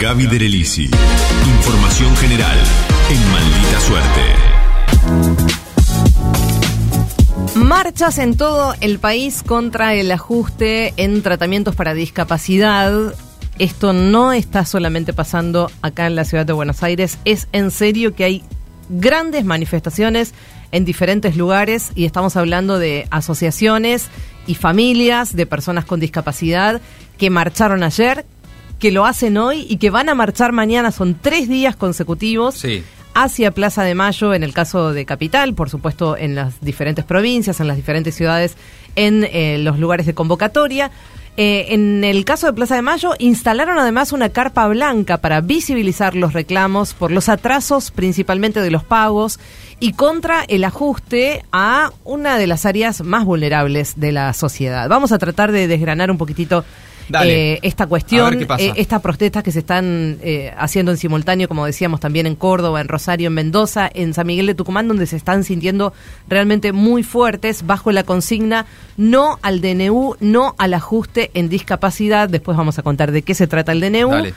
Gaby 0.00 0.28
Derelisi. 0.28 0.84
Información 0.84 2.16
general 2.18 2.56
en 3.10 3.32
Maldita 3.32 3.80
Suerte. 3.80 4.20
Marchas 7.56 8.18
en 8.18 8.36
todo 8.36 8.76
el 8.80 9.00
país 9.00 9.42
contra 9.44 9.94
el 9.94 10.12
ajuste 10.12 10.94
en 10.98 11.20
tratamientos 11.22 11.74
para 11.74 11.94
discapacidad. 11.94 13.12
Esto 13.58 13.92
no 13.92 14.32
está 14.32 14.64
solamente 14.64 15.12
pasando 15.12 15.68
acá 15.82 16.06
en 16.06 16.14
la 16.14 16.24
ciudad 16.24 16.46
de 16.46 16.52
Buenos 16.52 16.84
Aires, 16.84 17.18
es 17.24 17.48
en 17.50 17.72
serio 17.72 18.14
que 18.14 18.22
hay 18.22 18.44
grandes 18.88 19.44
manifestaciones 19.44 20.32
en 20.70 20.84
diferentes 20.84 21.36
lugares 21.36 21.90
y 21.96 22.04
estamos 22.04 22.36
hablando 22.36 22.78
de 22.78 23.08
asociaciones 23.10 24.06
y 24.46 24.54
familias 24.54 25.34
de 25.34 25.46
personas 25.46 25.86
con 25.86 25.98
discapacidad 25.98 26.80
que 27.16 27.30
marcharon 27.30 27.82
ayer, 27.82 28.24
que 28.78 28.92
lo 28.92 29.06
hacen 29.06 29.36
hoy 29.36 29.66
y 29.68 29.76
que 29.78 29.90
van 29.90 30.08
a 30.08 30.14
marchar 30.14 30.52
mañana. 30.52 30.92
Son 30.92 31.14
tres 31.20 31.48
días 31.48 31.76
consecutivos. 31.76 32.54
Sí. 32.54 32.82
Hacia 33.14 33.50
Plaza 33.50 33.82
de 33.82 33.96
Mayo, 33.96 34.32
en 34.32 34.44
el 34.44 34.52
caso 34.52 34.92
de 34.92 35.04
Capital, 35.04 35.54
por 35.54 35.70
supuesto 35.70 36.16
en 36.16 36.36
las 36.36 36.60
diferentes 36.60 37.04
provincias, 37.04 37.58
en 37.58 37.66
las 37.66 37.76
diferentes 37.76 38.14
ciudades, 38.14 38.56
en 38.94 39.24
eh, 39.24 39.58
los 39.58 39.78
lugares 39.80 40.06
de 40.06 40.14
convocatoria. 40.14 40.92
Eh, 41.40 41.74
en 41.74 42.02
el 42.02 42.24
caso 42.24 42.46
de 42.46 42.52
Plaza 42.52 42.74
de 42.74 42.82
Mayo, 42.82 43.14
instalaron 43.18 43.78
además 43.78 44.12
una 44.12 44.28
carpa 44.28 44.66
blanca 44.66 45.18
para 45.18 45.40
visibilizar 45.40 46.16
los 46.16 46.32
reclamos 46.32 46.94
por 46.94 47.12
los 47.12 47.28
atrasos, 47.28 47.92
principalmente 47.92 48.60
de 48.60 48.72
los 48.72 48.82
pagos, 48.82 49.38
y 49.78 49.92
contra 49.92 50.42
el 50.48 50.64
ajuste 50.64 51.44
a 51.52 51.92
una 52.02 52.38
de 52.38 52.48
las 52.48 52.66
áreas 52.66 53.02
más 53.02 53.24
vulnerables 53.24 53.94
de 53.96 54.10
la 54.10 54.32
sociedad. 54.32 54.88
Vamos 54.88 55.12
a 55.12 55.18
tratar 55.18 55.52
de 55.52 55.68
desgranar 55.68 56.10
un 56.10 56.18
poquitito. 56.18 56.64
Eh, 57.22 57.58
esta 57.62 57.86
cuestión, 57.86 58.46
eh, 58.58 58.72
estas 58.76 59.00
protestas 59.00 59.42
que 59.42 59.52
se 59.52 59.60
están 59.60 60.18
eh, 60.22 60.52
haciendo 60.56 60.92
en 60.92 60.98
simultáneo, 60.98 61.48
como 61.48 61.66
decíamos 61.66 62.00
también 62.00 62.26
en 62.26 62.34
Córdoba, 62.34 62.80
en 62.80 62.88
Rosario, 62.88 63.28
en 63.28 63.34
Mendoza, 63.34 63.90
en 63.92 64.14
San 64.14 64.26
Miguel 64.26 64.46
de 64.46 64.54
Tucumán, 64.54 64.88
donde 64.88 65.06
se 65.06 65.16
están 65.16 65.44
sintiendo 65.44 65.92
realmente 66.28 66.72
muy 66.72 67.02
fuertes 67.02 67.66
bajo 67.66 67.92
la 67.92 68.02
consigna 68.02 68.66
no 68.96 69.38
al 69.42 69.60
DNU, 69.60 70.16
no 70.20 70.54
al 70.58 70.74
ajuste 70.74 71.30
en 71.34 71.48
discapacidad. 71.48 72.28
Después 72.28 72.56
vamos 72.56 72.78
a 72.78 72.82
contar 72.82 73.12
de 73.12 73.22
qué 73.22 73.34
se 73.34 73.46
trata 73.46 73.72
el 73.72 73.80
DNU. 73.80 74.10
Dale. 74.10 74.34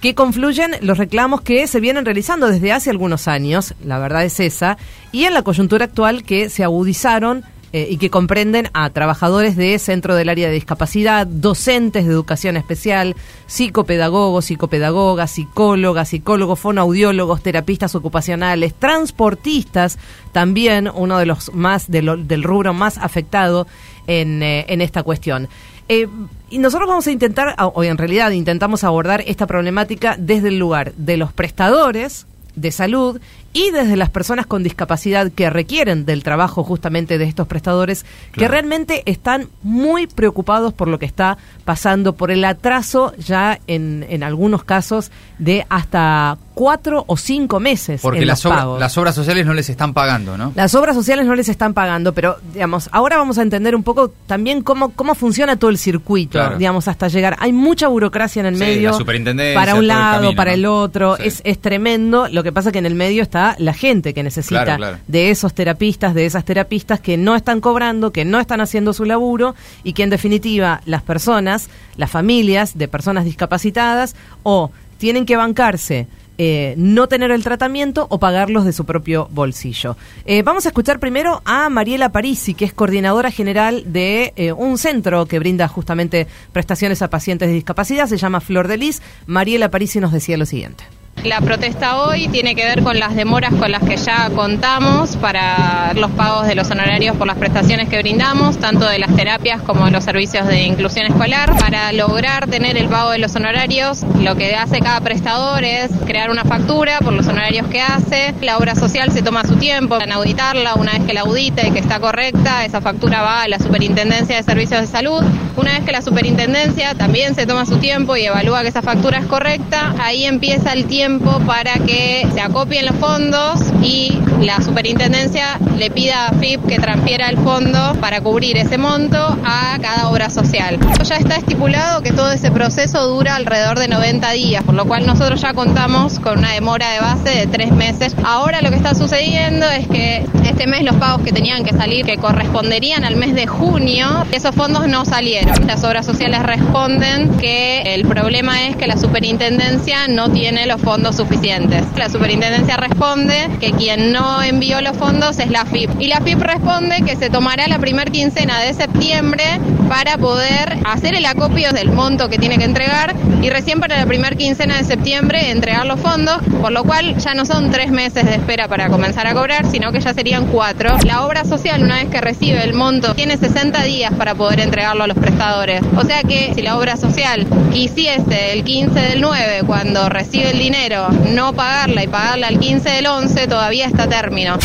Que 0.00 0.14
confluyen 0.14 0.72
los 0.82 0.98
reclamos 0.98 1.40
que 1.40 1.66
se 1.66 1.80
vienen 1.80 2.04
realizando 2.04 2.48
desde 2.48 2.72
hace 2.72 2.90
algunos 2.90 3.26
años, 3.26 3.74
la 3.82 3.98
verdad 3.98 4.24
es 4.24 4.38
esa, 4.38 4.76
y 5.12 5.24
en 5.24 5.32
la 5.32 5.42
coyuntura 5.42 5.86
actual 5.86 6.24
que 6.24 6.50
se 6.50 6.62
agudizaron 6.62 7.42
eh, 7.76 7.88
y 7.90 7.96
que 7.96 8.08
comprenden 8.08 8.70
a 8.72 8.88
trabajadores 8.90 9.56
de 9.56 9.76
centro 9.80 10.14
del 10.14 10.28
área 10.28 10.46
de 10.46 10.54
discapacidad, 10.54 11.26
docentes 11.26 12.06
de 12.06 12.12
educación 12.12 12.56
especial, 12.56 13.16
psicopedagogos, 13.48 14.44
psicopedagogas, 14.44 15.32
psicólogas, 15.32 16.10
psicólogos, 16.10 16.60
fonoaudiólogos, 16.60 17.42
terapistas 17.42 17.96
ocupacionales, 17.96 18.74
transportistas, 18.74 19.98
también 20.30 20.88
uno 20.94 21.18
de 21.18 21.26
los 21.26 21.52
más 21.52 21.90
del 21.90 22.44
rubro 22.44 22.74
más 22.74 22.96
afectado 22.96 23.66
en, 24.06 24.44
eh, 24.44 24.66
esta 24.68 25.02
cuestión. 25.02 25.48
Eh, 25.88 26.06
y 26.50 26.58
nosotros 26.58 26.88
vamos 26.88 27.08
a 27.08 27.10
intentar, 27.10 27.56
o 27.58 27.82
en 27.82 27.98
realidad 27.98 28.30
intentamos 28.30 28.84
abordar 28.84 29.24
esta 29.26 29.48
problemática 29.48 30.14
desde 30.16 30.46
el 30.46 30.60
lugar 30.60 30.92
de 30.92 31.16
los 31.16 31.32
prestadores 31.32 32.28
de 32.54 32.70
salud 32.70 33.20
y 33.54 33.70
desde 33.70 33.96
las 33.96 34.10
personas 34.10 34.44
con 34.46 34.62
discapacidad 34.62 35.32
que 35.32 35.48
requieren 35.48 36.04
del 36.04 36.22
trabajo 36.22 36.62
justamente 36.64 37.16
de 37.16 37.24
estos 37.24 37.46
prestadores, 37.46 38.04
que 38.32 38.46
realmente 38.48 39.02
están 39.06 39.48
muy 39.62 40.06
preocupados 40.06 40.74
por 40.74 40.88
lo 40.88 40.98
que 40.98 41.06
está 41.06 41.38
pasando, 41.64 42.12
por 42.14 42.30
el 42.30 42.44
atraso 42.44 43.14
ya 43.16 43.58
en, 43.66 44.04
en 44.10 44.22
algunos 44.22 44.64
casos 44.64 45.10
de 45.38 45.64
hasta 45.70 46.36
cuatro 46.54 47.02
o 47.08 47.16
cinco 47.16 47.58
meses 47.58 48.00
Porque 48.00 48.20
en 48.20 48.28
las, 48.28 48.44
los 48.44 48.52
obra- 48.52 48.58
pagos. 48.60 48.80
las 48.80 48.96
obras 48.98 49.14
sociales 49.14 49.44
no 49.46 49.54
les 49.54 49.68
están 49.70 49.92
pagando, 49.92 50.36
¿no? 50.38 50.52
Las 50.54 50.74
obras 50.76 50.94
sociales 50.94 51.26
no 51.26 51.34
les 51.34 51.48
están 51.48 51.74
pagando, 51.74 52.12
pero 52.14 52.36
digamos, 52.52 52.88
ahora 52.92 53.16
vamos 53.16 53.38
a 53.38 53.42
entender 53.42 53.74
un 53.74 53.82
poco 53.82 54.12
también 54.26 54.62
cómo, 54.62 54.90
cómo 54.92 55.14
funciona 55.16 55.56
todo 55.56 55.70
el 55.70 55.78
circuito, 55.78 56.38
Claro. 56.38 56.58
digamos, 56.58 56.86
hasta 56.86 57.08
llegar. 57.08 57.36
Hay 57.40 57.52
mucha 57.52 57.88
burocracia 57.88 58.40
en 58.40 58.46
el 58.46 58.54
Sí, 58.54 58.60
medio. 58.60 58.90
la 58.92 58.96
superintendencia, 58.98 59.58
Para 59.60 59.74
un 59.74 59.80
el 59.80 59.88
lado, 59.88 60.14
camino, 60.22 60.36
para 60.36 60.50
¿no? 60.52 60.54
el 60.54 60.66
otro. 60.66 61.16
Sí. 61.16 61.22
Es, 61.26 61.40
es 61.44 61.60
tremendo. 61.60 62.28
Lo 62.28 62.42
que 62.44 62.52
pasa 62.52 62.70
que 62.70 62.78
en 62.78 62.86
el 62.86 62.94
medio 62.94 63.22
está 63.22 63.43
la 63.58 63.74
gente 63.74 64.14
que 64.14 64.22
necesita 64.22 64.64
Claro, 64.64 64.78
claro. 64.78 64.98
de 65.06 65.30
esos 65.30 65.54
terapistas, 65.54 66.14
de 66.14 66.26
esas 66.26 66.44
terapistas 66.44 67.00
que 67.00 67.16
no 67.16 67.36
están 67.36 67.60
cobrando, 67.60 68.12
que 68.12 68.24
no 68.24 68.40
están 68.40 68.60
haciendo 68.60 68.92
su 68.92 69.04
laburo 69.04 69.54
y 69.82 69.92
que 69.92 70.02
en 70.02 70.10
definitiva 70.10 70.80
las 70.86 71.02
personas, 71.02 71.68
las 71.96 72.10
familias 72.10 72.76
de 72.76 72.88
personas 72.88 73.24
discapacitadas 73.24 74.16
o 74.42 74.70
tienen 74.98 75.26
que 75.26 75.36
bancarse 75.36 76.06
eh, 76.36 76.74
no 76.76 77.06
tener 77.06 77.30
el 77.30 77.44
tratamiento 77.44 78.08
o 78.10 78.18
pagarlos 78.18 78.64
de 78.64 78.72
su 78.72 78.84
propio 78.84 79.28
bolsillo. 79.30 79.96
Eh, 80.24 80.42
vamos 80.42 80.66
a 80.66 80.70
escuchar 80.70 80.98
primero 80.98 81.40
a 81.44 81.68
Mariela 81.68 82.10
Parisi, 82.10 82.54
que 82.54 82.64
es 82.64 82.72
coordinadora 82.72 83.30
general 83.30 83.84
de 83.92 84.32
eh, 84.34 84.50
un 84.50 84.76
centro 84.76 85.26
que 85.26 85.38
brinda 85.38 85.68
justamente 85.68 86.26
prestaciones 86.52 87.02
a 87.02 87.10
pacientes 87.10 87.48
de 87.48 87.54
discapacidad, 87.54 88.08
se 88.08 88.16
llama 88.16 88.40
Flor 88.40 88.66
de 88.66 88.78
Lis. 88.78 89.00
Mariela 89.26 89.70
Parisi 89.70 90.00
nos 90.00 90.10
decía 90.10 90.36
lo 90.36 90.44
siguiente. 90.44 90.82
La 91.22 91.40
protesta 91.40 92.02
hoy 92.02 92.28
tiene 92.28 92.54
que 92.54 92.66
ver 92.66 92.82
con 92.82 92.98
las 92.98 93.16
demoras 93.16 93.54
con 93.54 93.72
las 93.72 93.82
que 93.82 93.96
ya 93.96 94.28
contamos 94.34 95.16
para 95.16 95.94
los 95.94 96.10
pagos 96.10 96.46
de 96.46 96.54
los 96.54 96.70
honorarios 96.70 97.16
por 97.16 97.26
las 97.26 97.38
prestaciones 97.38 97.88
que 97.88 97.98
brindamos, 97.98 98.58
tanto 98.58 98.86
de 98.86 98.98
las 98.98 99.14
terapias 99.16 99.62
como 99.62 99.86
de 99.86 99.90
los 99.90 100.04
servicios 100.04 100.46
de 100.46 100.64
inclusión 100.64 101.06
escolar. 101.06 101.56
Para 101.58 101.92
lograr 101.92 102.46
tener 102.48 102.76
el 102.76 102.88
pago 102.88 103.10
de 103.12 103.18
los 103.18 103.34
honorarios, 103.36 104.02
lo 104.20 104.36
que 104.36 104.54
hace 104.54 104.80
cada 104.80 105.00
prestador 105.00 105.64
es 105.64 105.90
crear 106.04 106.30
una 106.30 106.44
factura 106.44 106.98
por 106.98 107.14
los 107.14 107.26
honorarios 107.26 107.68
que 107.68 107.80
hace. 107.80 108.34
La 108.42 108.58
obra 108.58 108.74
social 108.74 109.10
se 109.10 109.22
toma 109.22 109.44
su 109.44 109.56
tiempo 109.56 109.98
en 109.98 110.12
auditarla. 110.12 110.74
Una 110.74 110.92
vez 110.92 111.04
que 111.04 111.14
la 111.14 111.22
audita 111.22 111.66
y 111.66 111.70
que 111.70 111.78
está 111.78 112.00
correcta, 112.00 112.66
esa 112.66 112.82
factura 112.82 113.22
va 113.22 113.44
a 113.44 113.48
la 113.48 113.58
Superintendencia 113.58 114.36
de 114.36 114.42
Servicios 114.42 114.82
de 114.82 114.86
Salud. 114.88 115.24
Una 115.56 115.72
vez 115.72 115.84
que 115.84 115.92
la 115.92 116.02
Superintendencia 116.02 116.94
también 116.94 117.34
se 117.34 117.46
toma 117.46 117.64
su 117.64 117.78
tiempo 117.78 118.14
y 118.14 118.26
evalúa 118.26 118.60
que 118.60 118.68
esa 118.68 118.82
factura 118.82 119.20
es 119.20 119.26
correcta, 119.26 119.94
ahí 119.98 120.26
empieza 120.26 120.74
el 120.74 120.84
tiempo 120.84 121.03
para 121.46 121.74
que 121.74 122.26
se 122.32 122.40
acopien 122.40 122.86
los 122.86 122.96
fondos 122.96 123.60
y 123.82 124.18
la 124.40 124.62
superintendencia 124.62 125.58
le 125.76 125.90
pida 125.90 126.28
a 126.28 126.32
FIP 126.32 126.64
que 126.66 126.78
transfiera 126.78 127.28
el 127.28 127.36
fondo 127.36 127.94
para 128.00 128.22
cubrir 128.22 128.56
ese 128.56 128.78
monto 128.78 129.18
a 129.44 129.78
cada 129.82 130.08
obra 130.08 130.30
social. 130.30 130.78
Ya 131.02 131.16
está 131.16 131.36
estipulado 131.36 132.00
que 132.02 132.12
todo 132.12 132.32
ese 132.32 132.50
proceso 132.50 133.06
dura 133.06 133.36
alrededor 133.36 133.78
de 133.78 133.88
90 133.88 134.30
días, 134.30 134.64
por 134.64 134.74
lo 134.74 134.86
cual 134.86 135.06
nosotros 135.06 135.42
ya 135.42 135.52
contamos 135.52 136.20
con 136.20 136.38
una 136.38 136.52
demora 136.52 136.90
de 136.92 137.00
base 137.00 137.28
de 137.28 137.46
tres 137.48 137.72
meses. 137.72 138.16
Ahora 138.24 138.62
lo 138.62 138.70
que 138.70 138.76
está 138.76 138.94
sucediendo 138.94 139.66
es 139.66 139.86
que 139.86 140.24
este 140.48 140.66
mes 140.66 140.84
los 140.84 140.96
pagos 140.96 141.22
que 141.22 141.32
tenían 141.32 141.64
que 141.64 141.74
salir, 141.74 142.06
que 142.06 142.16
corresponderían 142.16 143.04
al 143.04 143.16
mes 143.16 143.34
de 143.34 143.46
junio, 143.46 144.24
esos 144.32 144.54
fondos 144.54 144.88
no 144.88 145.04
salieron. 145.04 145.66
Las 145.66 145.84
obras 145.84 146.06
sociales 146.06 146.42
responden 146.42 147.36
que 147.36 147.82
el 147.94 148.06
problema 148.06 148.66
es 148.68 148.76
que 148.76 148.86
la 148.86 148.96
superintendencia 148.96 150.08
no 150.08 150.30
tiene 150.30 150.66
los 150.66 150.80
fondos 150.80 150.93
suficientes. 151.12 151.82
La 151.96 152.08
superintendencia 152.08 152.76
responde 152.76 153.48
que 153.60 153.72
quien 153.72 154.12
no 154.12 154.42
envió 154.42 154.80
los 154.80 154.96
fondos 154.96 155.38
es 155.38 155.50
la 155.50 155.64
FIP. 155.64 155.90
Y 156.00 156.06
la 156.06 156.20
FIP 156.20 156.40
responde 156.40 157.02
que 157.02 157.16
se 157.16 157.30
tomará 157.30 157.66
la 157.66 157.78
primer 157.78 158.10
quincena 158.12 158.60
de 158.60 158.72
septiembre 158.74 159.44
para 159.88 160.18
poder 160.18 160.78
hacer 160.84 161.14
el 161.14 161.26
acopio 161.26 161.72
del 161.72 161.90
monto 161.90 162.28
que 162.28 162.38
tiene 162.38 162.58
que 162.58 162.64
entregar 162.64 163.14
y 163.42 163.50
recién 163.50 163.80
para 163.80 163.98
la 163.98 164.06
primer 164.06 164.36
quincena 164.36 164.76
de 164.76 164.84
septiembre 164.84 165.50
entregar 165.50 165.86
los 165.86 166.00
fondos, 166.00 166.38
por 166.60 166.72
lo 166.72 166.84
cual 166.84 167.16
ya 167.18 167.34
no 167.34 167.44
son 167.44 167.70
tres 167.70 167.90
meses 167.90 168.24
de 168.24 168.34
espera 168.34 168.68
para 168.68 168.88
comenzar 168.88 169.26
a 169.26 169.34
cobrar, 169.34 169.66
sino 169.70 169.92
que 169.92 170.00
ya 170.00 170.14
serían 170.14 170.46
cuatro. 170.46 170.96
La 171.04 171.26
obra 171.26 171.44
social, 171.44 171.82
una 171.82 171.96
vez 171.96 172.08
que 172.08 172.20
recibe 172.20 172.62
el 172.62 172.74
monto, 172.74 173.14
tiene 173.14 173.36
60 173.36 173.82
días 173.84 174.12
para 174.14 174.34
poder 174.34 174.60
entregarlo 174.60 175.04
a 175.04 175.06
los 175.06 175.18
prestadores. 175.18 175.82
O 175.96 176.04
sea 176.04 176.22
que 176.22 176.52
si 176.54 176.62
la 176.62 176.78
obra 176.78 176.96
social 176.96 177.46
quisiese 177.72 178.52
el 178.52 178.64
15 178.64 178.98
del 178.98 179.20
9, 179.20 179.62
cuando 179.66 180.08
recibe 180.08 180.50
el 180.50 180.58
dinero, 180.58 181.08
no 181.30 181.52
pagarla 181.52 182.04
y 182.04 182.08
pagarla 182.08 182.48
el 182.48 182.58
15 182.58 182.88
del 182.90 183.06
11, 183.06 183.46
todavía 183.46 183.86
está 183.86 184.08
término. 184.08 184.58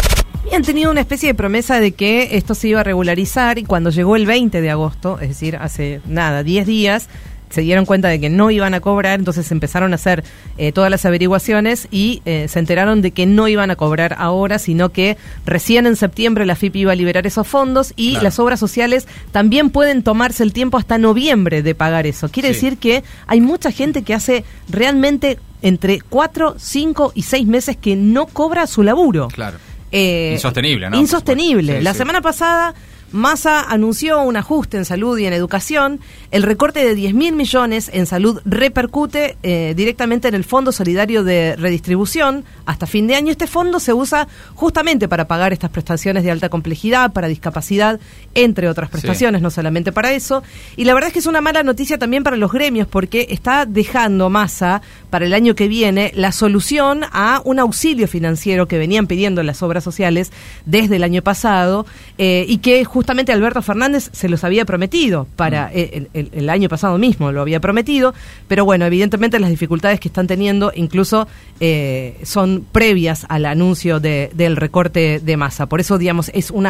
Y 0.51 0.56
han 0.56 0.63
tenido 0.63 0.90
una 0.90 1.01
especie 1.01 1.30
de 1.30 1.36
promesa 1.36 1.80
de 1.80 1.92
que 1.92 2.36
esto 2.38 2.56
se 2.56 2.69
iba 2.69 2.80
a 2.80 2.84
regularizar 2.84 3.60
y 3.60 3.63
cuando 3.63 3.92
llegó 3.92 4.16
el 4.16 4.25
20 4.25 4.62
de 4.62 4.69
agosto, 4.72 5.19
es 5.19 5.30
decir, 5.30 5.56
hace 5.57 6.01
nada, 6.07 6.42
10 6.42 6.66
días, 6.66 7.07
se 7.51 7.62
dieron 7.62 7.86
cuenta 7.86 8.07
de 8.07 8.19
que 8.19 8.30
no 8.30 8.50
iban 8.50 8.74
a 8.74 8.80
cobrar, 8.80 9.19
entonces 9.19 9.51
empezaron 9.51 9.92
a 9.92 9.96
hacer 9.96 10.24
eh, 10.57 10.72
todas 10.72 10.90
las 10.90 11.06
averiguaciones 11.06 11.88
y 11.92 12.22
eh, 12.25 12.48
se 12.48 12.57
enteraron 12.60 13.01
de 13.01 13.12
que 13.12 13.25
no 13.28 13.48
iban 13.48 13.69
a 13.69 13.75
cobrar 13.75 14.16
ahora, 14.18 14.57
sino 14.60 14.90
que 14.90 15.18
recién 15.46 15.86
en 15.86 15.96
septiembre 15.96 16.46
la 16.48 16.56
FIP 16.56 16.75
iba 16.78 16.92
a 16.94 16.96
liberar 16.96 17.28
esos 17.28 17.48
fondos 17.48 17.94
y 17.96 18.12
Claro. 18.12 18.24
las 18.24 18.40
obras 18.40 18.60
sociales 18.60 19.07
también 19.31 19.69
pueden 19.69 20.01
tomarse 20.04 20.42
el 20.44 20.54
tiempo 20.54 20.78
hasta 20.78 20.98
noviembre 20.98 21.62
de 21.62 21.75
pagar 21.75 22.07
eso. 22.07 22.30
Quiere 22.30 22.50
Sí. 22.50 22.54
decir 22.56 22.78
que 22.80 23.04
hay 23.28 23.40
mucha 23.42 23.72
gente 23.72 24.01
que 24.04 24.13
hace 24.16 24.44
realmente 24.68 25.38
entre 25.62 26.00
4, 26.01 26.56
5 26.57 27.12
y 27.16 27.24
6 27.24 27.46
meses 27.48 27.78
que 27.78 27.96
no 27.96 28.25
cobra 28.28 28.66
su 28.68 28.81
laburo. 28.84 29.28
Claro. 29.28 29.57
Eh, 29.91 30.31
Insostenible, 30.33 30.89
¿no? 30.89 30.97
Insostenible. 30.97 31.77
Sí, 31.77 31.83
la 31.83 31.94
sí. 31.94 31.97
semana 32.00 32.21
pasada 32.21 32.74
Massa 33.12 33.63
anunció 33.63 34.21
un 34.21 34.38
ajuste 34.38 34.77
en 34.77 34.86
salud 34.86 35.18
y 35.18 35.25
en 35.25 35.33
educación. 35.33 36.00
El 36.31 36.44
recorte 36.44 36.86
de 36.86 36.94
10 36.94 37.16
mil 37.16 37.36
millones 37.36 37.90
en 37.92 38.06
salud 38.06 38.40
repercute 38.46 39.36
eh, 39.42 39.74
directamente 39.76 40.28
en 40.28 40.36
el 40.36 40.44
Fondo 40.44 40.72
Solidario 40.72 41.24
de 41.24 41.56
Redistribución. 41.56 42.46
Hasta 42.68 42.86
fin 42.86 43.08
de 43.08 43.16
año 43.16 43.31
este 43.31 43.48
fondo 43.48 43.80
se 43.80 43.94
usa 43.94 44.28
justamente 44.54 45.08
para 45.08 45.28
pagar 45.28 45.54
estas 45.54 45.72
prestaciones 45.72 46.24
de 46.24 46.30
alta 46.30 46.50
complejidad, 46.50 47.14
para 47.14 47.28
discapacidad, 47.28 48.00
entre 48.36 48.70
otras 48.70 48.92
prestaciones, 48.92 49.42
no 49.42 49.50
solamente 49.50 49.92
para 49.92 50.12
eso. 50.12 50.44
Y 50.78 50.84
la 50.84 50.94
verdad 50.94 51.08
es 51.08 51.14
que 51.14 51.20
es 51.20 51.26
una 51.26 51.42
mala 51.42 51.64
noticia 51.64 51.98
también 51.98 52.24
para 52.24 52.38
los 52.38 52.52
gremios 52.52 52.88
porque 52.88 53.25
está 53.32 53.66
dejando 53.66 54.30
Massa 54.30 54.84
para 55.10 55.25
el 55.25 55.34
año 55.34 55.56
que 55.56 55.68
viene 55.68 56.12
la 56.14 56.32
solución 56.32 57.02
a 57.12 57.42
un 57.44 57.58
auxilio 57.58 58.08
financiero 58.08 58.68
que 58.68 58.78
venían 58.78 59.08
pidiendo 59.08 59.42
las 59.42 59.64
obras 59.64 59.84
sociales 59.84 60.32
desde 60.68 60.98
el 60.98 61.04
año 61.04 61.24
pasado 61.24 61.88
eh, 62.20 62.46
y 62.48 62.60
que 62.60 62.86
justamente 62.86 63.32
Alberto 63.32 63.64
Fernández 63.64 64.12
se 64.14 64.30
los 64.30 64.44
había 64.44 64.66
prometido 64.66 65.25
para 65.36 65.70
mm. 65.70 65.72
eh, 65.74 66.08
el, 66.19 66.50
año 66.50 66.69
pasado 66.69 66.98
mismo, 66.98 67.31
lo 67.31 67.42
había 67.42 67.60
prometido, 67.60 68.13
pero 68.48 68.66
bueno, 68.66 68.86
evidentemente 68.86 69.39
las 69.39 69.50
dificultades 69.50 70.00
que 70.00 70.07
están 70.07 70.27
teniendo 70.27 70.71
incluso 70.75 71.27
eh, 71.60 72.19
son 72.24 72.66
previas 72.71 73.25
al 73.30 73.45
anuncio 73.45 74.00
de, 74.00 74.31
del 74.33 74.56
recorte 74.56 75.19
de 75.19 75.38
masa. 75.38 75.68
Por 75.68 75.80
eso, 75.80 75.98
digamos, 75.98 76.31
es 76.33 76.51
un, 76.51 76.66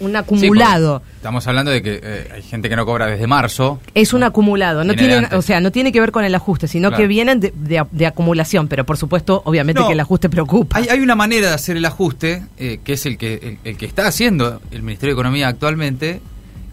un 0.00 0.16
acumulado. 0.16 1.02
estamos 1.16 1.46
hablando 1.46 1.70
de 1.70 1.82
que 1.82 2.00
eh, 2.02 2.28
hay 2.34 2.42
gente 2.42 2.68
que 2.68 2.76
no 2.76 2.86
cobra 2.86 3.06
desde 3.06 3.26
marzo. 3.26 3.80
Es 3.94 4.12
un 4.12 4.22
acumulado, 4.22 4.84
no 4.84 4.94
tiene, 4.94 5.28
o 5.32 5.42
sea, 5.42 5.60
no 5.60 5.72
tiene 5.72 5.92
que 5.92 6.00
ver 6.00 6.12
con 6.12 6.24
el 6.24 6.34
ajuste, 6.34 6.68
sino 6.68 6.90
que 6.92 7.06
vienen 7.06 7.40
de, 7.40 8.06
acumulación, 8.06 8.68
pero 8.68 8.84
por 8.84 8.96
supuesto, 8.96 9.42
obviamente 9.44 9.82
que 9.86 9.92
el 9.92 10.00
ajuste 10.00 10.28
preocupa. 10.28 10.78
Hay, 10.78 10.88
hay, 10.88 11.00
una 11.00 11.14
manera 11.14 11.48
de 11.48 11.54
hacer 11.54 11.76
el 11.76 11.84
ajuste, 11.84 12.42
que 12.56 12.92
es 12.92 13.06
el 13.06 13.18
que, 13.18 13.58
el 13.64 13.76
que 13.76 13.86
está 13.86 14.06
haciendo 14.06 14.60
el 14.70 14.82
Ministerio 14.82 15.14
de 15.14 15.20
Economía 15.20 15.48
actualmente, 15.48 16.20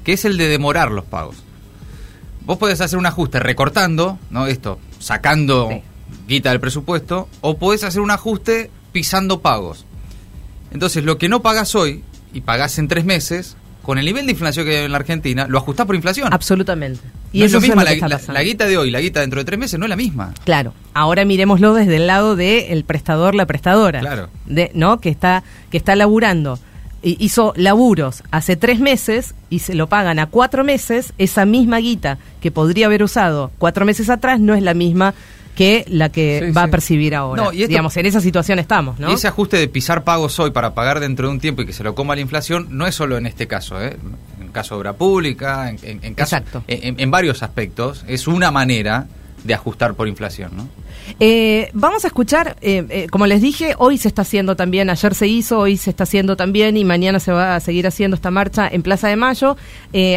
que 0.03 0.13
es 0.13 0.25
el 0.25 0.37
de 0.37 0.47
demorar 0.47 0.91
los 0.91 1.05
pagos. 1.05 1.43
Vos 2.45 2.57
podés 2.57 2.81
hacer 2.81 2.97
un 2.97 3.05
ajuste 3.05 3.39
recortando, 3.39 4.17
¿no? 4.29 4.47
Esto, 4.47 4.79
sacando 4.99 5.81
guita 6.27 6.49
del 6.49 6.59
presupuesto, 6.59 7.27
o 7.41 7.57
podés 7.57 7.83
hacer 7.83 8.01
un 8.01 8.11
ajuste 8.11 8.71
pisando 8.91 9.41
pagos. 9.41 9.85
Entonces, 10.71 11.03
lo 11.03 11.17
que 11.17 11.29
no 11.29 11.41
pagas 11.41 11.75
hoy 11.75 12.03
y 12.33 12.41
pagás 12.41 12.79
en 12.79 12.87
tres 12.87 13.05
meses, 13.05 13.57
con 13.81 13.97
el 13.97 14.05
nivel 14.05 14.25
de 14.25 14.31
inflación 14.33 14.65
que 14.65 14.77
hay 14.77 14.85
en 14.85 14.91
la 14.91 14.97
Argentina, 14.97 15.47
lo 15.47 15.57
ajustás 15.57 15.85
por 15.85 15.95
inflación. 15.95 16.33
Absolutamente. 16.33 17.01
Y 17.33 17.43
es 17.43 17.51
lo 17.51 17.61
mismo, 17.61 17.81
la, 17.81 17.93
guita 18.43 18.67
de 18.67 18.77
hoy 18.77 18.91
la 18.91 18.99
guita 18.99 19.21
dentro 19.21 19.39
de 19.39 19.45
tres 19.45 19.57
meses 19.57 19.79
no 19.79 19.85
es 19.85 19.89
la 19.89 19.95
misma. 19.95 20.33
Claro. 20.43 20.73
Ahora 20.93 21.23
miremoslo 21.25 21.73
desde 21.73 21.95
el 21.95 22.07
lado 22.07 22.35
del 22.35 22.83
prestador, 22.83 23.35
la 23.35 23.45
prestadora. 23.45 24.01
Claro. 24.01 24.29
De, 24.45 24.71
¿No? 24.73 24.99
Que 24.99 25.09
está, 25.09 25.43
que 25.69 25.77
está 25.77 25.95
laburando 25.95 26.59
hizo 27.03 27.53
laburos 27.55 28.23
hace 28.31 28.55
tres 28.55 28.79
meses 28.79 29.33
y 29.49 29.59
se 29.59 29.75
lo 29.75 29.87
pagan 29.87 30.19
a 30.19 30.27
cuatro 30.27 30.63
meses, 30.63 31.13
esa 31.17 31.45
misma 31.45 31.77
guita 31.77 32.17
que 32.41 32.51
podría 32.51 32.85
haber 32.85 33.03
usado 33.03 33.51
cuatro 33.57 33.85
meses 33.85 34.09
atrás 34.09 34.39
no 34.39 34.53
es 34.53 34.63
la 34.63 34.73
misma 34.73 35.13
que 35.55 35.83
la 35.87 36.09
que 36.09 36.51
va 36.55 36.63
a 36.63 36.67
percibir 36.67 37.13
ahora. 37.13 37.51
Digamos, 37.51 37.95
en 37.97 38.05
esa 38.05 38.21
situación 38.21 38.59
estamos, 38.59 38.99
¿no? 38.99 39.09
Y 39.09 39.13
ese 39.13 39.27
ajuste 39.27 39.57
de 39.57 39.67
pisar 39.67 40.03
pagos 40.03 40.39
hoy 40.39 40.51
para 40.51 40.73
pagar 40.73 40.99
dentro 40.99 41.27
de 41.27 41.33
un 41.33 41.39
tiempo 41.39 41.61
y 41.61 41.65
que 41.65 41.73
se 41.73 41.83
lo 41.83 41.93
coma 41.93 42.15
la 42.15 42.21
inflación 42.21 42.67
no 42.71 42.87
es 42.87 42.95
solo 42.95 43.17
en 43.17 43.25
este 43.25 43.47
caso, 43.47 43.81
¿eh? 43.81 43.97
En 44.39 44.47
caso 44.49 44.75
de 44.75 44.79
obra 44.79 44.93
pública, 44.93 45.69
en, 45.69 45.99
en, 46.03 46.13
caso, 46.13 46.37
en 46.67 47.11
varios 47.11 47.43
aspectos, 47.43 48.05
es 48.07 48.27
una 48.27 48.51
manera 48.51 49.07
de 49.43 49.53
ajustar 49.53 49.93
por 49.93 50.07
inflación, 50.07 50.51
¿no? 50.55 50.67
Eh, 51.19 51.69
vamos 51.73 52.03
a 52.03 52.07
escuchar, 52.07 52.57
eh, 52.61 52.85
eh, 52.89 53.07
como 53.09 53.27
les 53.27 53.41
dije, 53.41 53.75
hoy 53.77 53.97
se 53.97 54.07
está 54.07 54.21
haciendo 54.21 54.55
también, 54.55 54.89
ayer 54.89 55.13
se 55.15 55.27
hizo, 55.27 55.59
hoy 55.59 55.77
se 55.77 55.89
está 55.89 56.03
haciendo 56.03 56.35
también 56.35 56.77
y 56.77 56.85
mañana 56.85 57.19
se 57.19 57.31
va 57.31 57.55
a 57.55 57.59
seguir 57.59 57.87
haciendo 57.87 58.15
esta 58.15 58.31
marcha 58.31 58.67
en 58.71 58.81
Plaza 58.81 59.07
de 59.07 59.15
Mayo. 59.15 59.57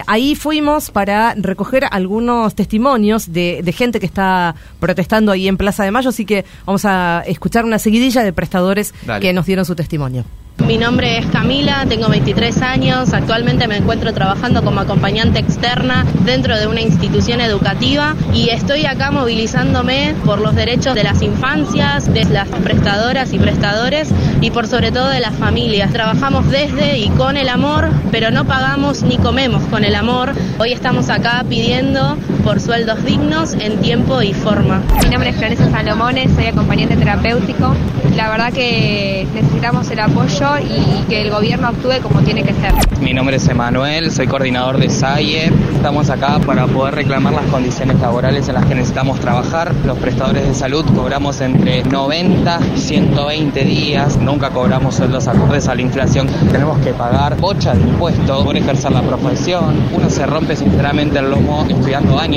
ahí 0.06 0.34
fuimos 0.34 0.90
para 0.90 1.34
recoger 1.34 1.86
algunos 1.90 2.54
testimonios 2.54 3.32
de, 3.32 3.74
gente 3.76 3.98
que 3.98 4.06
está 4.06 4.54
protestando 4.78 5.32
ahí 5.32 5.48
en 5.48 5.56
Plaza 5.56 5.84
de 5.84 5.90
Mayo, 5.90 6.10
así 6.10 6.24
que 6.24 6.44
vamos 6.64 6.84
a 6.84 7.24
escuchar 7.26 7.64
una 7.64 7.78
seguidilla 7.78 8.22
de 8.22 8.32
prestadores 8.32 8.94
que 9.20 9.32
nos 9.32 9.46
dieron 9.46 9.64
su 9.64 9.74
testimonio. 9.74 10.24
Mi 10.58 10.78
nombre 10.78 11.18
es 11.18 11.26
Camila, 11.26 11.84
tengo 11.88 12.08
23 12.08 12.62
años, 12.62 13.12
actualmente 13.12 13.66
me 13.66 13.76
encuentro 13.76 14.14
trabajando 14.14 14.62
como 14.62 14.80
acompañante 14.80 15.38
externa 15.40 16.06
dentro 16.24 16.56
de 16.56 16.66
una 16.68 16.80
institución 16.80 17.42
educativa 17.42 18.14
y 18.32 18.48
estoy 18.48 18.86
acá 18.86 19.10
movilizándome 19.10 20.14
por 20.24 20.40
los 20.40 20.54
derechos 20.54 20.94
de 20.94 21.02
las 21.04 21.20
infancias, 21.22 22.10
de 22.14 22.24
las 22.26 22.48
prestadoras 22.48 23.34
y 23.34 23.38
prestadores 23.38 24.08
y 24.40 24.52
por 24.52 24.66
sobre 24.66 24.90
todo 24.90 25.08
de 25.10 25.20
las 25.20 25.34
familias. 25.34 25.92
Trabajamos 25.92 26.48
desde 26.48 26.98
y 26.98 27.10
con 27.10 27.36
el 27.36 27.50
amor, 27.50 27.90
pero 28.10 28.30
no 28.30 28.46
pagamos 28.46 29.02
ni 29.02 29.18
comemos 29.18 29.62
con 29.64 29.84
el 29.84 29.94
amor. 29.94 30.32
Hoy 30.58 30.72
estamos 30.72 31.10
acá 31.10 31.44
pidiendo 31.46 32.16
por 32.44 32.60
sueldos 32.60 33.02
dignos 33.04 33.54
en 33.54 33.80
tiempo 33.80 34.20
y 34.20 34.34
forma. 34.34 34.82
Mi 35.02 35.08
nombre 35.08 35.30
es 35.30 35.36
Florencia 35.36 35.70
Salomones, 35.70 36.30
soy 36.34 36.46
acompañante 36.46 36.94
terapéutico. 36.94 37.74
La 38.16 38.28
verdad 38.28 38.52
que 38.52 39.26
necesitamos 39.34 39.90
el 39.90 40.00
apoyo 40.00 40.58
y 40.58 41.02
que 41.08 41.22
el 41.22 41.30
gobierno 41.30 41.68
actúe 41.68 42.02
como 42.02 42.20
tiene 42.20 42.42
que 42.42 42.52
ser. 42.52 42.74
Mi 43.00 43.14
nombre 43.14 43.36
es 43.36 43.48
Emanuel, 43.48 44.10
soy 44.10 44.26
coordinador 44.26 44.78
de 44.78 44.90
SAIE. 44.90 45.50
Estamos 45.74 46.10
acá 46.10 46.38
para 46.38 46.66
poder 46.66 46.94
reclamar 46.94 47.32
las 47.32 47.46
condiciones 47.46 47.98
laborales 48.00 48.46
en 48.48 48.54
las 48.54 48.66
que 48.66 48.74
necesitamos 48.74 49.20
trabajar. 49.20 49.74
Los 49.86 49.98
prestadores 49.98 50.46
de 50.46 50.54
salud 50.54 50.84
cobramos 50.94 51.40
entre 51.40 51.82
90 51.82 52.60
y 52.76 52.78
120 52.78 53.64
días. 53.64 54.18
Nunca 54.18 54.50
cobramos 54.50 54.96
sueldos 54.96 55.28
acordes 55.28 55.66
a 55.68 55.74
la 55.74 55.82
inflación. 55.82 56.28
Tenemos 56.52 56.78
que 56.80 56.92
pagar 56.92 57.36
bocha 57.38 57.74
de 57.74 57.80
impuestos 57.82 58.44
por 58.44 58.56
ejercer 58.56 58.92
la 58.92 59.02
profesión. 59.02 59.82
Uno 59.92 60.10
se 60.10 60.26
rompe 60.26 60.56
sinceramente 60.56 61.18
el 61.18 61.30
lomo 61.30 61.66
estudiando 61.68 62.18
años 62.18 62.33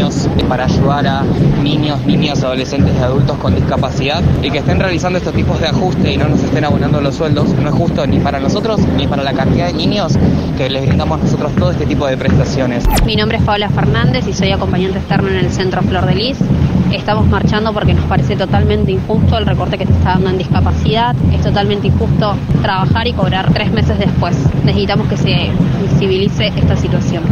para 0.47 0.65
ayudar 0.65 1.07
a 1.07 1.23
niños, 1.63 1.99
niñas, 2.05 2.43
adolescentes 2.43 2.93
y 2.99 3.03
adultos 3.03 3.35
con 3.37 3.55
discapacidad 3.55 4.21
y 4.43 4.51
que 4.51 4.59
estén 4.59 4.79
realizando 4.79 5.17
estos 5.17 5.33
tipos 5.33 5.59
de 5.59 5.67
ajuste 5.67 6.13
y 6.13 6.17
no 6.17 6.27
nos 6.27 6.43
estén 6.43 6.63
abonando 6.65 7.01
los 7.01 7.15
sueldos. 7.15 7.49
No 7.49 7.69
es 7.69 7.75
justo 7.75 8.05
ni 8.05 8.19
para 8.19 8.39
nosotros 8.39 8.79
ni 8.95 9.07
para 9.07 9.23
la 9.23 9.33
cantidad 9.33 9.67
de 9.67 9.73
niños 9.73 10.13
que 10.55 10.69
les 10.69 10.85
brindamos 10.85 11.19
nosotros 11.19 11.51
todo 11.53 11.71
este 11.71 11.87
tipo 11.87 12.05
de 12.05 12.15
prestaciones. 12.15 12.85
Mi 13.05 13.15
nombre 13.15 13.37
es 13.37 13.43
Paula 13.43 13.69
Fernández 13.69 14.27
y 14.27 14.33
soy 14.33 14.51
acompañante 14.51 14.99
externo 14.99 15.29
en 15.29 15.37
el 15.37 15.51
Centro 15.51 15.81
Flor 15.81 16.05
de 16.05 16.15
Lis. 16.15 16.37
Estamos 16.91 17.25
marchando 17.27 17.73
porque 17.73 17.93
nos 17.93 18.05
parece 18.05 18.35
totalmente 18.35 18.91
injusto 18.91 19.37
el 19.37 19.45
recorte 19.47 19.77
que 19.77 19.87
se 19.87 19.93
está 19.93 20.11
dando 20.11 20.29
en 20.29 20.37
discapacidad. 20.37 21.15
Es 21.33 21.41
totalmente 21.41 21.87
injusto 21.87 22.35
trabajar 22.61 23.07
y 23.07 23.13
cobrar 23.13 23.51
tres 23.51 23.71
meses 23.71 23.97
después. 23.97 24.37
Necesitamos 24.63 25.07
que 25.07 25.17
se 25.17 25.49
visibilice 25.81 26.47
esta 26.55 26.75
situación. 26.75 27.23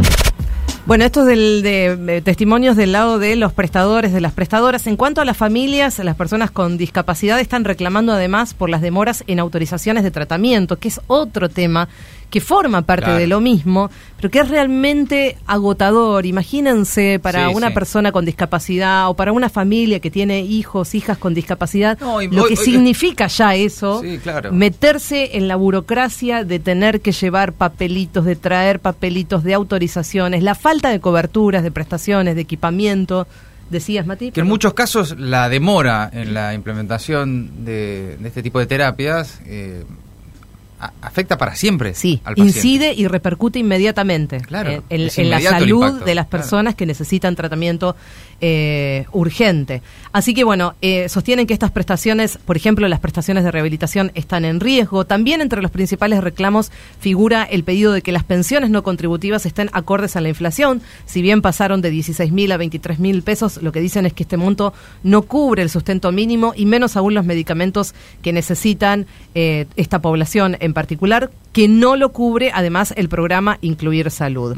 Bueno, 0.85 1.03
esto 1.03 1.21
es 1.21 1.25
del, 1.25 1.63
de, 1.63 2.21
testimonios 2.21 2.75
del 2.75 2.91
lado 2.91 3.17
de 3.17 3.35
los 3.35 3.51
prestadores, 3.53 4.13
de 4.13 4.21
las 4.21 4.33
prestadoras. 4.33 4.85
En 4.85 4.97
cuanto 4.97 5.19
a 5.19 5.25
las 5.25 5.35
familias, 5.35 5.97
las 5.97 6.15
personas 6.15 6.51
con 6.51 6.77
discapacidad 6.77 7.39
están 7.39 7.63
reclamando 7.63 8.13
además 8.13 8.53
por 8.53 8.69
las 8.69 8.81
demoras 8.81 9.23
en 9.25 9.39
autorizaciones 9.39 10.03
de 10.03 10.11
tratamiento, 10.11 10.77
que 10.77 10.89
es 10.89 11.01
otro 11.07 11.49
tema 11.49 11.89
que 12.35 12.41
forma 12.41 12.81
parte 12.81 13.11
de 13.11 13.27
lo 13.27 13.39
mismo, 13.39 13.89
pero 14.17 14.29
que 14.29 14.39
es 14.39 14.49
realmente 14.49 15.37
agotador. 15.47 16.25
Imagínense 16.25 17.17
para 17.17 17.47
una 17.47 17.73
persona 17.73 18.11
con 18.11 18.25
discapacidad 18.25 19.09
o 19.09 19.13
para 19.13 19.31
una 19.31 19.47
familia 19.47 20.01
que 20.01 20.11
tiene 20.11 20.41
hijos, 20.41 20.95
hijas 20.95 21.17
con 21.17 21.33
discapacidad, 21.33 21.97
lo 22.31 22.43
que 22.43 22.57
significa 22.57 23.27
ya 23.27 23.55
eso, 23.55 24.01
meterse 24.51 25.37
en 25.37 25.47
la 25.47 25.55
burocracia 25.55 26.43
de 26.43 26.59
tener 26.59 26.99
que 26.99 27.13
llevar 27.13 27.53
papelitos, 27.53 28.25
de 28.25 28.35
traer 28.35 28.81
papelitos 28.81 29.45
de 29.45 29.53
autorizaciones, 29.53 30.43
la 30.43 30.55
falta 30.55 30.89
de 30.89 30.99
coberturas, 30.99 31.63
de 31.63 31.71
prestaciones, 31.71 32.35
de 32.35 32.41
equipamiento. 32.41 33.27
Decías, 33.69 34.05
Mati. 34.05 34.31
Que 34.31 34.41
en 34.41 34.47
muchos 34.47 34.73
casos 34.73 35.17
la 35.17 35.47
demora 35.47 36.09
en 36.11 36.33
la 36.33 36.53
implementación 36.53 37.63
de, 37.63 38.17
este 38.25 38.43
tipo 38.43 38.59
de 38.59 38.65
terapias 38.65 39.39
eh, 39.45 39.85
afecta 41.01 41.37
para 41.37 41.55
siempre 41.55 41.93
sí, 41.93 42.21
incide 42.35 42.93
y 42.93 43.07
repercute 43.07 43.59
inmediatamente 43.59 44.41
en, 44.89 45.29
la 45.29 45.39
salud 45.39 46.03
de 46.03 46.15
las 46.15 46.27
personas 46.27 46.75
que 46.75 46.85
necesitan 46.85 47.35
tratamiento 47.35 47.95
eh, 48.41 49.05
urgente. 49.13 49.81
Así 50.11 50.33
que 50.33 50.43
bueno, 50.43 50.75
eh, 50.81 51.07
sostienen 51.07 51.47
que 51.47 51.53
estas 51.53 51.71
prestaciones, 51.71 52.37
por 52.37 52.57
ejemplo, 52.57 52.87
las 52.87 52.99
prestaciones 52.99 53.43
de 53.45 53.51
rehabilitación 53.51 54.11
están 54.13 54.43
en 54.43 54.59
riesgo. 54.59 55.05
También 55.05 55.41
entre 55.41 55.61
los 55.61 55.71
principales 55.71 56.21
reclamos 56.21 56.71
figura 56.99 57.43
el 57.43 57.63
pedido 57.63 57.93
de 57.93 58.01
que 58.01 58.11
las 58.11 58.23
pensiones 58.23 58.69
no 58.69 58.83
contributivas 58.83 59.45
estén 59.45 59.69
acordes 59.71 60.15
a 60.15 60.21
la 60.21 60.29
inflación. 60.29 60.81
Si 61.05 61.21
bien 61.21 61.41
pasaron 61.41 61.81
de 61.81 61.89
16 61.89 62.31
mil 62.31 62.51
a 62.51 62.57
23 62.57 62.99
mil 62.99 63.23
pesos, 63.23 63.61
lo 63.61 63.71
que 63.71 63.79
dicen 63.79 64.05
es 64.05 64.13
que 64.13 64.23
este 64.23 64.37
monto 64.37 64.73
no 65.03 65.21
cubre 65.21 65.61
el 65.61 65.69
sustento 65.69 66.11
mínimo 66.11 66.53
y 66.55 66.65
menos 66.65 66.97
aún 66.97 67.13
los 67.13 67.25
medicamentos 67.25 67.93
que 68.21 68.33
necesitan 68.33 69.05
eh, 69.33 69.67
esta 69.77 69.99
población 69.99 70.57
en 70.65 70.73
particular, 70.73 71.29
que 71.53 71.67
no 71.67 71.95
lo 71.95 72.11
cubre 72.11 72.51
además 72.53 72.93
el 72.97 73.07
programa 73.09 73.57
Incluir 73.61 74.11
Salud. 74.11 74.57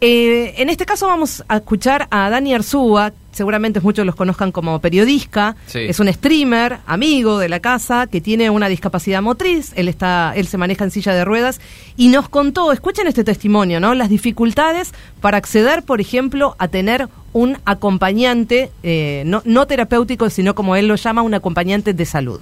en 0.00 0.68
este 0.70 0.86
caso 0.86 1.06
vamos 1.06 1.44
a 1.48 1.56
escuchar 1.56 2.08
a 2.10 2.30
Dani 2.30 2.54
Arzúa, 2.54 3.12
seguramente 3.32 3.80
muchos 3.80 4.04
los 4.06 4.14
conozcan 4.14 4.50
como 4.52 4.80
periodista, 4.80 5.54
Sí. 5.66 5.80
es 5.80 6.00
un 6.00 6.12
streamer, 6.12 6.78
amigo 6.86 7.38
de 7.38 7.48
la 7.48 7.60
casa, 7.60 8.06
que 8.06 8.20
tiene 8.20 8.50
una 8.50 8.68
discapacidad 8.68 9.22
motriz, 9.22 9.72
él 9.76 9.88
está, 9.88 10.32
él 10.34 10.46
se 10.46 10.56
maneja 10.58 10.84
en 10.84 10.90
silla 10.90 11.12
de 11.14 11.24
ruedas, 11.24 11.60
y 11.96 12.08
nos 12.08 12.28
contó, 12.28 12.72
escuchen 12.72 13.06
este 13.06 13.24
testimonio, 13.24 13.80
¿no? 13.80 13.94
Las 13.94 14.08
dificultades 14.08 14.92
para 15.20 15.36
acceder, 15.36 15.82
por 15.82 16.00
ejemplo, 16.00 16.56
a 16.58 16.68
tener 16.68 17.08
un 17.32 17.58
acompañante, 17.64 18.70
eh, 18.82 19.22
no, 19.26 19.42
no 19.44 19.66
terapéutico, 19.66 20.30
sino 20.30 20.54
como 20.54 20.76
él 20.76 20.88
lo 20.88 20.94
llama, 20.96 21.22
un 21.22 21.34
acompañante 21.34 21.92
de 21.92 22.04
salud. 22.06 22.40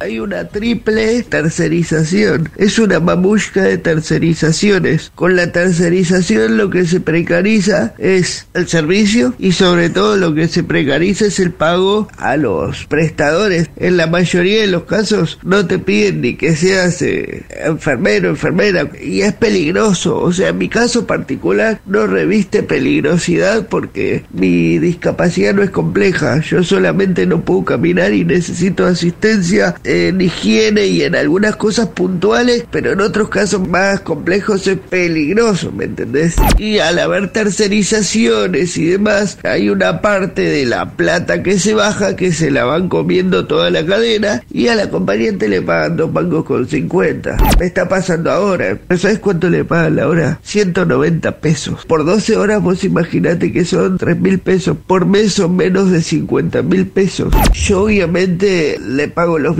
Hay 0.00 0.18
una 0.18 0.48
triple 0.48 1.22
tercerización. 1.22 2.48
Es 2.56 2.78
una 2.78 3.00
mamushka 3.00 3.62
de 3.62 3.78
tercerizaciones. 3.78 5.12
Con 5.14 5.36
la 5.36 5.52
tercerización 5.52 6.56
lo 6.56 6.70
que 6.70 6.86
se 6.86 7.00
precariza 7.00 7.94
es 7.98 8.46
el 8.54 8.68
servicio 8.68 9.34
y 9.38 9.52
sobre 9.52 9.90
todo 9.90 10.16
lo 10.16 10.34
que 10.34 10.48
se 10.48 10.64
precariza 10.64 11.26
es 11.26 11.38
el 11.38 11.52
pago 11.52 12.08
a 12.18 12.36
los 12.36 12.86
prestadores. 12.86 13.70
En 13.76 13.96
la 13.96 14.06
mayoría 14.06 14.60
de 14.62 14.66
los 14.66 14.84
casos 14.84 15.38
no 15.42 15.66
te 15.66 15.78
piden 15.78 16.20
ni 16.20 16.36
que 16.36 16.56
seas 16.56 17.00
eh, 17.02 17.44
enfermero, 17.64 18.28
enfermera 18.28 18.88
y 19.00 19.22
es 19.22 19.32
peligroso. 19.34 20.18
O 20.18 20.32
sea, 20.32 20.48
en 20.48 20.58
mi 20.58 20.68
caso 20.68 21.06
particular 21.06 21.80
no 21.86 22.06
reviste 22.06 22.62
peligrosidad 22.62 23.68
porque 23.68 24.24
mi 24.32 24.78
discapacidad 24.78 25.54
no 25.54 25.62
es 25.62 25.70
compleja. 25.70 26.40
Yo 26.40 26.62
solamente 26.62 27.26
no 27.26 27.44
puedo 27.44 27.64
caminar 27.64 28.12
y 28.12 28.24
necesito 28.24 28.86
asistencia 28.86 29.74
en 29.84 30.20
higiene 30.20 30.86
y 30.86 31.02
en 31.02 31.14
algunas 31.14 31.56
cosas 31.56 31.88
puntuales, 31.88 32.64
pero 32.70 32.92
en 32.92 33.00
otros 33.00 33.28
casos 33.28 33.66
más 33.68 34.00
complejos 34.00 34.66
es 34.66 34.78
peligroso, 34.78 35.72
¿me 35.72 35.84
entendés? 35.84 36.36
Y 36.58 36.78
al 36.78 36.98
haber 36.98 37.28
tercerizaciones 37.32 38.76
y 38.76 38.86
demás, 38.86 39.38
hay 39.42 39.68
una 39.68 40.00
parte 40.00 40.42
de 40.42 40.66
la 40.66 40.92
plata 40.92 41.42
que 41.42 41.58
se 41.58 41.74
baja 41.74 42.16
que 42.16 42.32
se 42.32 42.50
la 42.50 42.64
van 42.64 42.88
comiendo 42.88 43.46
toda 43.46 43.70
la 43.70 43.84
cadena 43.84 44.42
y 44.50 44.68
al 44.68 44.80
acompañante 44.80 45.48
le 45.48 45.62
pagan 45.62 45.96
dos 45.96 46.12
mangos 46.12 46.44
con 46.44 46.68
50. 46.68 47.36
Me 47.58 47.66
está 47.66 47.88
pasando 47.88 48.30
ahora. 48.30 48.78
¿No 48.88 48.96
sabes 48.96 49.18
cuánto 49.18 49.48
le 49.48 49.64
pagan 49.64 49.96
la 49.96 50.08
hora? 50.08 50.40
190 50.42 51.38
pesos. 51.40 51.84
Por 51.86 52.04
12 52.04 52.36
horas 52.36 52.62
vos 52.62 52.84
imaginate 52.84 53.52
que 53.52 53.64
son 53.64 53.98
3 53.98 54.18
mil 54.18 54.38
pesos. 54.38 54.76
Por 54.86 55.06
mes 55.06 55.34
son 55.34 55.56
menos 55.56 55.90
de 55.90 56.02
50 56.02 56.62
mil 56.62 56.86
pesos. 56.86 57.32
Yo 57.52 57.82
obviamente 57.82 58.78
le 58.80 59.08
pago 59.08 59.38
los 59.38 59.56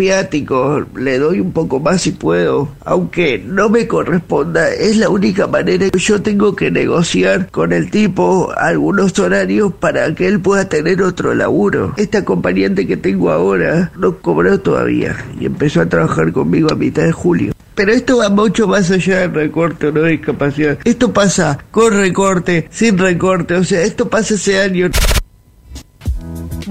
le 0.96 1.18
doy 1.18 1.40
un 1.40 1.52
poco 1.52 1.80
más 1.80 2.02
si 2.02 2.12
puedo, 2.12 2.68
aunque 2.84 3.38
no 3.38 3.68
me 3.68 3.86
corresponda, 3.86 4.68
es 4.70 4.96
la 4.96 5.08
única 5.08 5.46
manera 5.46 5.90
que 5.90 5.98
yo 5.98 6.20
tengo 6.20 6.54
que 6.54 6.70
negociar 6.70 7.50
con 7.50 7.72
el 7.72 7.90
tipo 7.90 8.52
algunos 8.56 9.18
horarios 9.18 9.72
para 9.74 10.14
que 10.14 10.26
él 10.26 10.40
pueda 10.40 10.68
tener 10.68 11.02
otro 11.02 11.34
laburo. 11.34 11.94
Este 11.96 12.18
acompañante 12.18 12.86
que 12.86 12.96
tengo 12.96 13.30
ahora 13.30 13.92
no 13.96 14.18
cobró 14.18 14.60
todavía 14.60 15.16
y 15.38 15.46
empezó 15.46 15.80
a 15.80 15.86
trabajar 15.86 16.32
conmigo 16.32 16.68
a 16.70 16.76
mitad 16.76 17.04
de 17.04 17.12
julio. 17.12 17.52
Pero 17.74 17.92
esto 17.92 18.18
va 18.18 18.28
mucho 18.28 18.68
más 18.68 18.90
allá 18.90 19.20
del 19.20 19.34
recorte 19.34 19.86
o 19.86 19.92
no 19.92 20.02
discapacidad. 20.02 20.78
Esto 20.84 21.12
pasa 21.12 21.58
con 21.70 21.92
recorte, 21.94 22.68
sin 22.70 22.98
recorte, 22.98 23.54
o 23.54 23.64
sea, 23.64 23.82
esto 23.82 24.08
pasa 24.08 24.34
hace 24.34 24.60
años. 24.60 24.90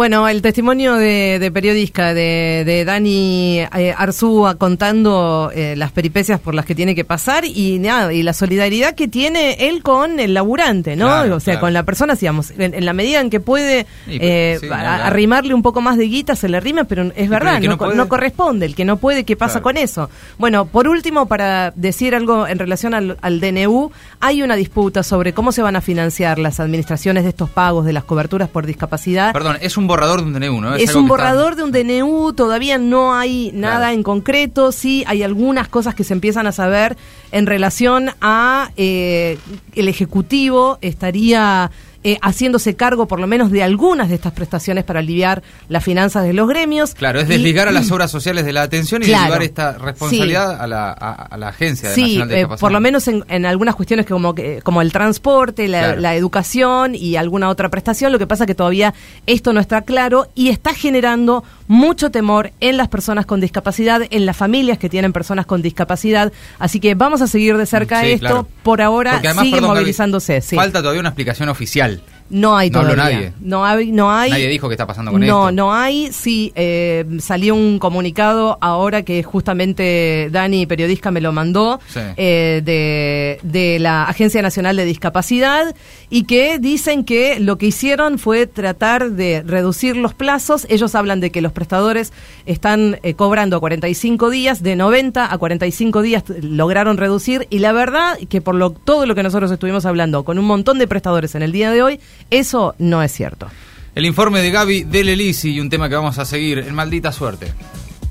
Bueno, 0.01 0.27
el 0.27 0.41
testimonio 0.41 0.95
de, 0.95 1.37
de 1.37 1.51
periodista 1.51 2.15
de, 2.15 2.63
de 2.65 2.85
Dani 2.85 3.59
eh, 3.59 3.93
Arzúa 3.95 4.55
contando 4.55 5.51
eh, 5.53 5.75
las 5.77 5.91
peripecias 5.91 6.39
por 6.39 6.55
las 6.55 6.65
que 6.65 6.73
tiene 6.73 6.95
que 6.95 7.05
pasar 7.05 7.45
y 7.45 7.77
nada, 7.77 8.11
y 8.11 8.23
la 8.23 8.33
solidaridad 8.33 8.95
que 8.95 9.07
tiene 9.07 9.67
él 9.69 9.83
con 9.83 10.19
el 10.19 10.33
laburante, 10.33 10.95
¿no? 10.95 11.05
Claro, 11.05 11.35
o 11.35 11.39
sea, 11.39 11.53
claro. 11.53 11.59
con 11.67 11.73
la 11.73 11.83
persona, 11.83 12.15
digamos, 12.15 12.49
en, 12.57 12.73
en 12.73 12.83
la 12.83 12.93
medida 12.93 13.21
en 13.21 13.29
que 13.29 13.39
puede 13.39 13.85
Sí, 14.07 14.17
eh, 14.19 14.57
sí, 14.59 14.69
a- 14.71 15.05
arrimarle 15.05 15.53
un 15.53 15.61
poco 15.61 15.81
más 15.81 15.99
de 15.99 16.05
guita, 16.05 16.35
se 16.35 16.49
le 16.49 16.59
rima, 16.59 16.85
pero 16.85 17.11
es 17.15 17.29
verdad, 17.29 17.61
no, 17.61 18.07
corresponde. 18.09 18.65
El 18.65 18.73
que 18.73 18.85
no 18.85 18.97
puede, 18.97 19.23
¿qué 19.23 19.35
pasa 19.35 19.59
Claro. 19.61 19.63
con 19.65 19.77
eso? 19.77 20.09
Bueno, 20.39 20.65
por 20.65 20.87
último, 20.87 21.27
para 21.27 21.73
decir 21.75 22.15
algo 22.15 22.47
en 22.47 22.57
relación 22.57 22.95
al, 22.95 23.17
al 23.21 23.39
DNU, 23.39 23.91
hay 24.19 24.41
una 24.41 24.55
disputa 24.55 25.03
sobre 25.03 25.33
cómo 25.33 25.51
se 25.51 25.61
van 25.61 25.75
a 25.75 25.81
financiar 25.81 26.39
las 26.39 26.59
administraciones 26.59 27.21
de 27.23 27.29
estos 27.29 27.51
pagos 27.51 27.85
de 27.85 27.93
las 27.93 28.03
coberturas 28.03 28.49
por 28.49 28.65
discapacidad. 28.65 29.31
Perdón, 29.31 29.57
es 29.61 29.77
un 29.77 29.90
borrador 29.91 30.21
de 30.21 30.27
un 30.27 30.33
DNU, 30.33 30.61
¿no? 30.61 30.75
Es, 30.75 30.95
un 30.95 31.03
está- 31.03 31.07
borrador 31.09 31.55
de 31.55 31.63
un 31.63 31.71
DNU, 31.71 32.33
todavía 32.33 32.77
no 32.77 33.13
hay 33.13 33.51
nada 33.53 33.77
Claro. 33.79 33.93
en 33.93 34.03
concreto, 34.03 34.71
sí 34.71 35.03
hay 35.07 35.23
algunas 35.23 35.67
cosas 35.67 35.93
que 35.95 36.03
se 36.03 36.13
empiezan 36.13 36.47
a 36.47 36.51
saber 36.51 36.97
en 37.31 37.45
relación 37.45 38.11
a 38.21 38.71
eh, 38.77 39.37
el 39.73 39.87
Ejecutivo 39.87 40.77
estaría 40.81 41.71
eh, 42.03 42.17
haciéndose 42.21 42.75
cargo 42.75 43.07
por 43.07 43.19
lo 43.19 43.27
menos 43.27 43.51
de 43.51 43.63
algunas 43.63 44.09
de 44.09 44.15
estas 44.15 44.31
prestaciones 44.33 44.83
para 44.83 44.99
aliviar 44.99 45.43
las 45.69 45.83
finanzas 45.83 46.23
de 46.23 46.33
los 46.33 46.47
gremios. 46.47 46.93
Claro, 46.95 47.19
es 47.19 47.25
Y- 47.25 47.29
desligar 47.33 47.67
a 47.67 47.71
las 47.71 47.91
obras 47.91 48.09
sociales 48.11 48.45
de 48.45 48.53
la 48.53 48.63
atención 48.63 49.01
y 49.03 49.05
Claro. 49.05 49.23
derivar 49.23 49.43
esta 49.43 49.77
responsabilidad 49.77 50.59
a, 50.61 50.67
la, 50.67 50.89
a, 50.91 51.11
a 51.25 51.37
la 51.37 51.49
Agencia 51.49 51.89
Sí, 51.93 52.01
Nacional 52.01 52.27
de 52.29 52.41
eh, 52.41 52.47
por 52.59 52.71
lo 52.71 52.79
menos 52.79 53.07
en, 53.07 53.23
en 53.29 53.45
algunas 53.45 53.75
cuestiones 53.75 54.05
que 54.05 54.13
como, 54.13 54.33
que- 54.35 54.61
como 54.63 54.81
el 54.81 54.91
transporte, 54.91 55.67
la, 55.67 55.79
Claro. 55.81 56.01
la 56.01 56.15
educación 56.15 56.95
y 56.95 57.15
alguna 57.17 57.49
otra 57.49 57.69
prestación. 57.69 58.11
Lo 58.11 58.19
que 58.19 58.27
pasa 58.27 58.45
que 58.45 58.55
todavía 58.55 58.93
esto 59.27 59.53
no 59.53 59.59
está 59.59 59.81
claro 59.81 60.27
y 60.35 60.49
está 60.49 60.73
generando 60.73 61.43
mucho 61.67 62.11
temor 62.11 62.51
en 62.59 62.77
las 62.77 62.87
personas 62.87 63.25
con 63.25 63.39
discapacidad, 63.39 64.01
en 64.09 64.25
las 64.25 64.35
familias 64.35 64.77
que 64.77 64.89
tienen 64.89 65.13
personas 65.13 65.45
con 65.45 65.61
discapacidad. 65.61 66.31
Así 66.59 66.79
que 66.79 66.95
vamos 66.95 67.21
a 67.21 67.27
seguir 67.27 67.57
de 67.57 67.65
cerca 67.65 68.01
Sí, 68.01 68.11
esto. 68.13 68.19
claro. 68.27 68.47
Por 68.63 68.81
ahora 68.81 69.17
además, 69.17 69.45
sigue 69.45 69.57
perdón, 69.57 69.75
movilizándose. 69.75 70.41
Falta 70.41 70.79
todavía 70.79 70.99
una 70.99 71.09
explicación 71.09 71.49
oficial. 71.49 71.90
No 72.31 72.57
hay 72.57 72.69
No 72.69 72.79
habló 72.79 72.93
todavía. 72.95 73.15
nadie. 73.17 73.33
No 73.41 73.65
hay, 73.65 73.91
no 73.91 74.11
hay. 74.11 74.31
Nadie 74.31 74.47
dijo 74.47 74.67
qué 74.67 74.73
está 74.73 74.87
pasando 74.87 75.11
con 75.11 75.21
no, 75.21 75.25
esto. 75.49 75.51
No, 75.51 75.73
hay. 75.73 76.11
Sí, 76.11 76.51
eh, 76.55 77.05
salió 77.19 77.53
un 77.55 77.77
comunicado 77.77 78.57
ahora 78.61 79.03
que 79.03 79.21
justamente 79.21 80.29
Dani, 80.31 80.65
periodista, 80.65 81.11
me 81.11 81.21
lo 81.21 81.31
mandó 81.31 81.79
Sí. 81.87 81.99
eh, 82.17 82.61
de, 82.63 83.39
de 83.43 83.79
la 83.79 84.05
Agencia 84.05 84.41
Nacional 84.41 84.75
de 84.77 84.85
Discapacidad 84.85 85.75
y 86.09 86.23
que 86.23 86.57
dicen 86.59 87.03
que 87.03 87.39
lo 87.39 87.57
que 87.57 87.67
hicieron 87.67 88.17
fue 88.17 88.47
tratar 88.47 89.11
de 89.11 89.43
reducir 89.45 89.97
los 89.97 90.13
plazos. 90.13 90.65
Ellos 90.69 90.95
hablan 90.95 91.19
de 91.19 91.31
que 91.31 91.41
los 91.41 91.51
prestadores 91.51 92.13
están 92.45 92.97
eh, 93.03 93.13
cobrando 93.13 93.57
a 93.57 93.59
45 93.59 94.29
días, 94.29 94.63
de 94.63 94.75
90 94.75 95.31
a 95.33 95.37
45 95.37 96.01
días 96.01 96.23
lograron 96.41 96.97
reducir 96.97 97.47
y 97.49 97.59
la 97.59 97.71
verdad 97.73 98.17
que 98.29 98.41
por 98.41 98.55
lo, 98.55 98.71
todo 98.71 99.05
lo 99.05 99.15
que 99.15 99.23
nosotros 99.23 99.51
estuvimos 99.51 99.85
hablando 99.85 100.23
con 100.23 100.39
un 100.39 100.45
montón 100.45 100.77
de 100.79 100.87
prestadores 100.87 101.35
en 101.35 101.41
el 101.43 101.51
día 101.51 101.71
de 101.71 101.81
hoy, 101.83 101.99
eso 102.29 102.75
no 102.77 103.01
es 103.01 103.11
cierto. 103.11 103.47
El 103.95 104.05
informe 104.05 104.41
de 104.41 104.51
Gaby 104.51 104.83
del 104.83 105.09
Elisi 105.09 105.51
y 105.51 105.59
un 105.59 105.69
tema 105.69 105.89
que 105.89 105.95
vamos 105.95 106.17
a 106.17 106.25
seguir, 106.25 106.59
en 106.59 106.73
Maldita 106.73 107.11
Suerte. 107.11 107.53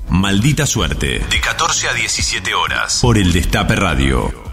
Maldita 0.09 0.65
suerte. 0.65 1.19
De 1.29 1.39
14 1.39 1.87
a 1.87 1.93
17 1.93 2.53
horas. 2.53 2.99
Por 3.01 3.17
el 3.17 3.31
Destape 3.31 3.77
Radio. 3.77 4.50